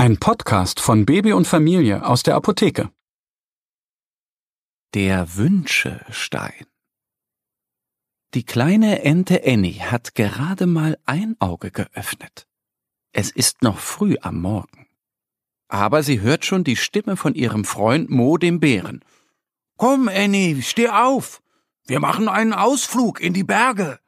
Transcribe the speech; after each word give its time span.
Ein 0.00 0.16
Podcast 0.16 0.80
von 0.80 1.04
Baby 1.04 1.34
und 1.34 1.46
Familie 1.46 2.06
aus 2.06 2.22
der 2.22 2.34
Apotheke. 2.34 2.90
Der 4.94 5.36
Wünschestein. 5.36 6.64
Die 8.32 8.46
kleine 8.46 9.02
Ente 9.02 9.42
Annie 9.44 9.78
hat 9.90 10.14
gerade 10.14 10.64
mal 10.64 10.96
ein 11.04 11.36
Auge 11.38 11.70
geöffnet. 11.70 12.48
Es 13.12 13.30
ist 13.30 13.60
noch 13.60 13.78
früh 13.78 14.16
am 14.22 14.40
Morgen. 14.40 14.86
Aber 15.68 16.02
sie 16.02 16.22
hört 16.22 16.46
schon 16.46 16.64
die 16.64 16.76
Stimme 16.76 17.18
von 17.18 17.34
ihrem 17.34 17.66
Freund 17.66 18.08
Mo 18.08 18.38
dem 18.38 18.58
Bären. 18.58 19.04
Komm, 19.76 20.08
Annie, 20.08 20.62
steh 20.62 20.88
auf. 20.88 21.42
Wir 21.84 22.00
machen 22.00 22.26
einen 22.30 22.54
Ausflug 22.54 23.20
in 23.20 23.34
die 23.34 23.44
Berge. 23.44 24.00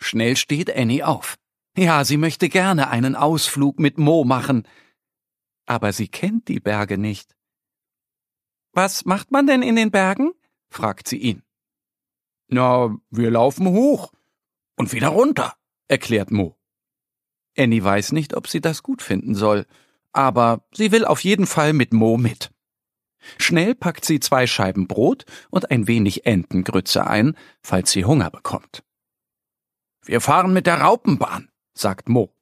Schnell 0.00 0.34
steht 0.34 0.74
Annie 0.74 1.06
auf. 1.06 1.38
Ja, 1.76 2.04
sie 2.04 2.16
möchte 2.16 2.48
gerne 2.48 2.88
einen 2.90 3.14
Ausflug 3.14 3.78
mit 3.78 3.98
Mo 3.98 4.24
machen. 4.24 4.66
Aber 5.66 5.92
sie 5.92 6.08
kennt 6.08 6.48
die 6.48 6.60
Berge 6.60 6.98
nicht. 6.98 7.36
Was 8.72 9.04
macht 9.04 9.30
man 9.30 9.46
denn 9.46 9.62
in 9.62 9.76
den 9.76 9.90
Bergen? 9.90 10.32
fragt 10.68 11.08
sie 11.08 11.18
ihn. 11.18 11.42
Na, 12.48 12.96
wir 13.10 13.30
laufen 13.30 13.68
hoch 13.68 14.12
und 14.76 14.92
wieder 14.92 15.08
runter, 15.08 15.54
erklärt 15.88 16.30
Mo. 16.30 16.56
Annie 17.56 17.82
weiß 17.82 18.12
nicht, 18.12 18.34
ob 18.34 18.48
sie 18.48 18.60
das 18.60 18.82
gut 18.82 19.02
finden 19.02 19.34
soll, 19.34 19.66
aber 20.12 20.64
sie 20.72 20.92
will 20.92 21.04
auf 21.04 21.22
jeden 21.22 21.46
Fall 21.46 21.72
mit 21.72 21.92
Mo 21.92 22.16
mit. 22.16 22.50
Schnell 23.38 23.74
packt 23.74 24.04
sie 24.04 24.18
zwei 24.18 24.46
Scheiben 24.46 24.88
Brot 24.88 25.24
und 25.50 25.70
ein 25.70 25.86
wenig 25.86 26.26
Entengrütze 26.26 27.06
ein, 27.06 27.36
falls 27.62 27.90
sie 27.92 28.04
Hunger 28.04 28.30
bekommt. 28.30 28.82
Wir 30.02 30.20
fahren 30.20 30.52
mit 30.52 30.66
der 30.66 30.80
Raupenbahn, 30.80 31.49
sagt 31.80 32.08
Mo. 32.08 32.32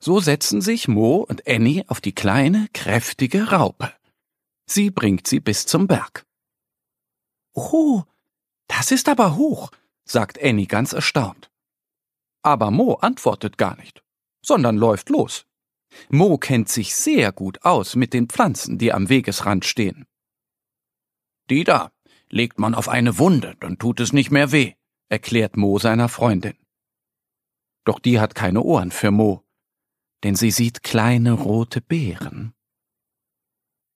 So 0.00 0.20
setzen 0.20 0.60
sich 0.60 0.88
Mo 0.88 1.16
und 1.28 1.46
Annie 1.48 1.84
auf 1.88 2.00
die 2.00 2.14
kleine, 2.14 2.68
kräftige 2.72 3.50
Raupe. 3.50 3.92
Sie 4.66 4.90
bringt 4.90 5.26
sie 5.26 5.40
bis 5.40 5.66
zum 5.66 5.86
Berg. 5.86 6.24
Oh, 7.54 8.02
das 8.68 8.90
ist 8.90 9.08
aber 9.08 9.36
hoch, 9.36 9.70
sagt 10.04 10.42
Annie 10.42 10.66
ganz 10.66 10.92
erstaunt. 10.92 11.50
Aber 12.42 12.70
Mo 12.70 12.94
antwortet 12.94 13.58
gar 13.58 13.76
nicht, 13.76 14.02
sondern 14.42 14.76
läuft 14.76 15.08
los. 15.08 15.46
Mo 16.10 16.38
kennt 16.38 16.68
sich 16.68 16.94
sehr 16.94 17.32
gut 17.32 17.64
aus 17.64 17.96
mit 17.96 18.12
den 18.12 18.28
Pflanzen, 18.28 18.78
die 18.78 18.92
am 18.92 19.08
Wegesrand 19.08 19.64
stehen. 19.64 20.06
Die 21.50 21.64
da 21.64 21.90
legt 22.30 22.58
man 22.58 22.74
auf 22.74 22.88
eine 22.88 23.18
Wunde, 23.18 23.56
dann 23.60 23.78
tut 23.78 24.00
es 24.00 24.12
nicht 24.12 24.30
mehr 24.30 24.52
weh, 24.52 24.74
erklärt 25.08 25.56
Mo 25.56 25.78
seiner 25.78 26.08
Freundin. 26.08 26.56
Doch 27.84 27.98
die 27.98 28.20
hat 28.20 28.34
keine 28.34 28.62
Ohren 28.62 28.90
für 28.90 29.10
Mo, 29.10 29.44
denn 30.24 30.34
sie 30.34 30.50
sieht 30.50 30.82
kleine 30.82 31.32
rote 31.32 31.80
Beeren. 31.80 32.54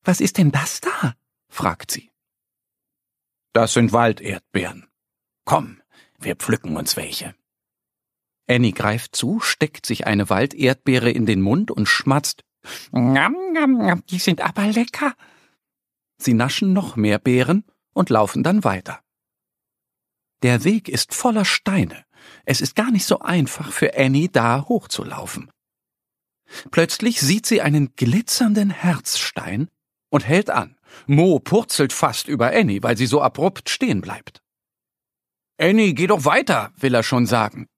Was 0.05 0.21
ist 0.21 0.39
denn 0.39 0.51
das 0.51 0.81
da? 0.81 1.15
fragt 1.49 1.91
sie. 1.91 2.11
Das 3.53 3.75
sind 3.75 3.93
Walderdbeeren. 3.93 4.89
Komm, 5.45 5.83
wir 6.19 6.37
pflücken 6.37 6.77
uns 6.77 6.97
welche. 6.97 7.35
Annie 8.49 8.73
greift 8.73 9.15
zu, 9.15 9.41
steckt 9.41 9.87
sich 9.87 10.07
eine 10.07 10.29
Walderdbeere 10.31 11.11
in 11.11 11.27
den 11.27 11.41
Mund 11.41 11.71
und 11.71 11.87
schmatzt. 11.87 12.45
Ngam, 12.93 13.37
ngam, 13.53 13.79
ngam, 13.79 14.07
die 14.07 14.19
sind 14.19 14.41
aber 14.41 14.67
lecker. 14.67 15.15
Sie 16.17 16.35
naschen 16.35 16.73
noch 16.73 16.97
mehr 16.97 17.19
Beeren 17.19 17.65
und 17.93 18.11
laufen 18.11 18.43
dann 18.43 18.65
weiter. 18.65 19.01
Der 20.43 20.65
Weg 20.65 20.89
ist 20.89 21.15
voller 21.15 21.45
Steine. 21.45 22.05
Es 22.45 22.61
ist 22.61 22.75
gar 22.75 22.91
nicht 22.91 23.07
so 23.07 23.21
einfach 23.21 23.73
für 23.73 23.97
Annie, 23.97 24.29
da 24.29 24.67
hochzulaufen. 24.69 25.51
Plötzlich 26.71 27.21
sieht 27.21 27.47
sie 27.47 27.63
einen 27.63 27.95
glitzernden 27.97 28.71
Herzstein 28.71 29.69
und 30.11 30.27
hält 30.27 30.51
an. 30.51 30.77
Mo 31.07 31.39
purzelt 31.39 31.93
fast 31.93 32.29
über 32.29 32.53
Annie, 32.53 32.83
weil 32.83 32.97
sie 32.97 33.07
so 33.07 33.23
abrupt 33.23 33.71
stehen 33.71 34.01
bleibt. 34.01 34.43
Annie, 35.59 35.95
geh 35.95 36.07
doch 36.07 36.25
weiter, 36.25 36.73
will 36.77 36.95
er 36.95 37.03
schon 37.03 37.27
sagen. 37.27 37.69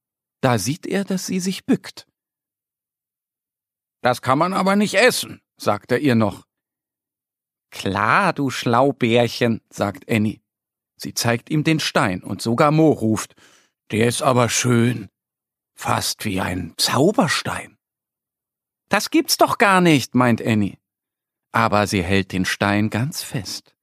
Da 0.40 0.58
sieht 0.58 0.86
er, 0.86 1.04
dass 1.04 1.26
sie 1.26 1.40
sich 1.40 1.64
bückt. 1.64 2.06
Das 4.02 4.20
kann 4.20 4.38
man 4.38 4.52
aber 4.52 4.76
nicht 4.76 4.94
essen, 4.94 5.40
sagt 5.56 5.92
er 5.92 6.00
ihr 6.00 6.14
noch. 6.14 6.44
Klar, 7.70 8.32
du 8.32 8.50
Schlaubärchen, 8.50 9.60
sagt 9.70 10.10
Annie. 10.10 10.40
Sie 10.96 11.14
zeigt 11.14 11.50
ihm 11.50 11.64
den 11.64 11.80
Stein 11.80 12.22
und 12.22 12.40
sogar 12.40 12.70
Mo 12.70 12.90
ruft, 12.90 13.34
der 13.90 14.08
ist 14.08 14.22
aber 14.22 14.48
schön. 14.48 15.08
Fast 15.74 16.24
wie 16.24 16.40
ein 16.40 16.74
Zauberstein. 16.76 17.76
Das 18.88 19.10
gibt's 19.10 19.36
doch 19.36 19.58
gar 19.58 19.80
nicht, 19.80 20.14
meint 20.14 20.44
Annie 20.44 20.78
aber 21.54 21.86
sie 21.86 22.02
hält 22.02 22.32
den 22.32 22.44
Stein 22.44 22.90
ganz 22.90 23.22
fest. 23.22 23.76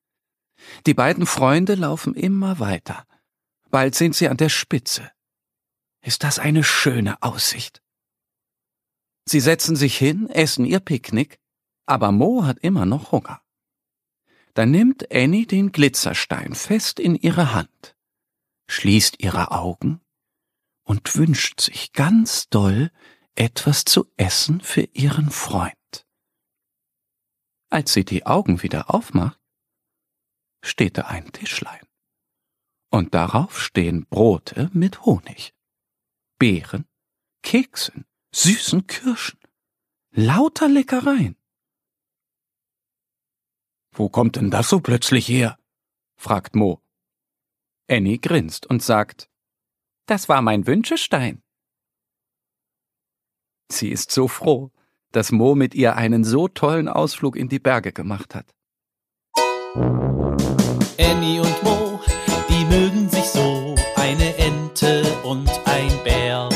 Die 0.86 0.94
beiden 0.94 1.26
Freunde 1.26 1.76
laufen 1.76 2.16
immer 2.16 2.60
weiter. 2.60 3.08
Bald 3.70 3.96
sind 3.96 4.14
sie 4.14 4.28
an 4.28 4.36
der 4.36 4.50
Spitze. 4.50 5.10
Ist 6.02 6.24
das 6.24 6.38
eine 6.38 6.66
schöne 6.66 7.24
Aussicht? 7.24 7.82
Sie 9.26 9.40
setzen 9.40 9.78
sich 9.78 9.98
hin, 9.98 10.30
essen 10.30 10.66
ihr 10.66 10.82
Picknick, 10.82 11.40
aber 11.86 12.12
Mo 12.12 12.44
hat 12.44 12.60
immer 12.60 12.86
noch 12.86 13.14
Hunger. 13.14 13.42
Dann 14.54 14.72
nimmt 14.72 15.10
Annie 15.10 15.48
den 15.48 15.72
Glitzerstein 15.72 16.56
fest 16.56 17.00
in 17.00 17.16
ihre 17.16 17.54
Hand, 17.54 17.96
schließt 18.72 19.22
ihre 19.22 19.52
Augen 19.52 20.00
und 20.84 21.16
wünscht 21.18 21.60
sich 21.60 21.92
ganz 21.92 22.48
doll 22.48 22.90
etwas 23.36 23.84
zu 23.84 24.10
essen 24.16 24.62
für 24.62 24.84
ihren 24.94 25.30
Freund. 25.30 26.08
Als 27.70 27.92
sie 27.94 28.06
die 28.06 28.26
Augen 28.26 28.64
wieder 28.64 28.94
aufmacht, 28.94 29.40
steht 30.64 30.98
da 30.98 31.04
ein 31.04 31.32
Tischlein. 31.34 31.86
Und 32.90 33.14
darauf 33.14 33.62
stehen 33.62 34.06
Brote 34.06 34.70
mit 34.74 35.06
Honig, 35.06 35.54
Beeren, 36.40 36.88
Keksen, 37.42 38.06
süßen 38.34 38.88
Kirschen, 38.88 39.40
lauter 40.12 40.70
Leckereien. 40.70 41.36
Wo 43.92 44.08
kommt 44.08 44.38
denn 44.38 44.50
das 44.50 44.70
so 44.70 44.80
plötzlich 44.80 45.28
her? 45.28 45.58
fragt 46.16 46.56
Mo. 46.56 46.82
Annie 47.92 48.20
grinst 48.20 48.66
und 48.66 48.82
sagt, 48.82 49.28
das 50.06 50.30
war 50.30 50.42
mein 50.42 50.66
Wünschestein. 50.66 51.44
Sie 53.70 53.90
ist 53.90 54.12
so 54.12 54.28
froh, 54.28 54.72
dass 55.12 55.32
Mo 55.32 55.56
mit 55.56 55.76
ihr 55.76 55.96
einen 55.98 56.24
so 56.24 56.48
tollen 56.48 56.88
Ausflug 56.88 57.36
in 57.36 57.50
die 57.50 57.60
Berge 57.60 57.92
gemacht 57.92 58.34
hat. 58.34 58.46
Annie 60.98 61.42
und 61.42 61.64
Mo, 61.64 62.00
die 62.50 62.66
mögen 62.66 63.10
sich 63.10 63.26
so, 63.26 63.76
eine 63.98 64.38
Ente 64.38 65.04
und 65.24 65.50
ein 65.66 65.92
Bär. 66.04 66.48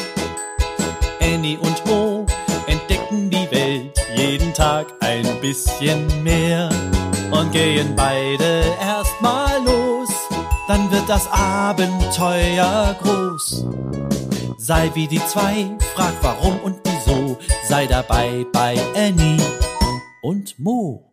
Annie 1.19 1.57
und 1.59 1.85
Mo 1.85 2.25
entdecken 2.67 3.29
die 3.29 3.51
Welt 3.51 3.99
jeden 4.15 4.53
Tag 4.53 4.87
ein 5.01 5.25
bisschen 5.41 6.23
mehr 6.23 6.69
und 7.31 7.51
gehen 7.51 7.93
beide 7.95 8.63
erstmal 8.79 9.44
dann 10.67 10.91
wird 10.91 11.07
das 11.07 11.27
Abenteuer 11.31 12.97
groß. 13.01 13.65
Sei 14.57 14.91
wie 14.95 15.07
die 15.07 15.19
zwei, 15.19 15.77
frag 15.93 16.13
warum 16.21 16.59
und 16.61 16.79
wieso, 16.83 17.37
sei 17.67 17.85
dabei 17.85 18.45
bei 18.51 18.75
Annie 18.95 19.37
und 20.21 20.57
Mo. 20.59 21.11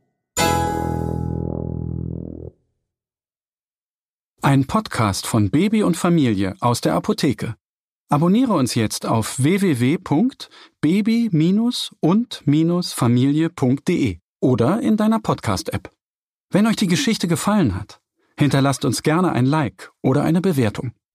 Ein 4.41 4.67
Podcast 4.67 5.27
von 5.27 5.51
Baby 5.51 5.83
und 5.83 5.97
Familie 5.97 6.55
aus 6.61 6.81
der 6.81 6.95
Apotheke. 6.95 7.57
Abonniere 8.09 8.55
uns 8.55 8.75
jetzt 8.75 9.07
auf 9.07 9.43
www.baby- 9.43 11.31
und-familie.de 12.01 14.19
oder 14.41 14.81
in 14.81 14.97
deiner 14.97 15.21
Podcast-App. 15.21 15.91
Wenn 16.51 16.67
euch 16.67 16.77
die 16.77 16.89
Geschichte 16.89 17.29
gefallen 17.29 17.75
hat, 17.75 18.02
hinterlasst 18.39 18.85
uns 18.85 19.03
gerne 19.03 19.33
ein 19.33 19.47
Like 19.47 19.93
oder 20.03 20.23
eine 20.23 20.41
Bewertung. 20.41 20.93